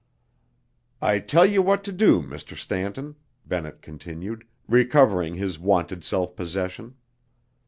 "I 0.99 1.19
tell 1.19 1.45
you 1.45 1.61
what 1.61 1.83
to 1.83 1.91
do, 1.91 2.23
Mr. 2.23 2.57
Stanton," 2.57 3.17
Bennett 3.45 3.83
continued, 3.83 4.47
recovering 4.67 5.35
his 5.35 5.59
wonted 5.59 6.03
self 6.03 6.35
possession. 6.35 6.95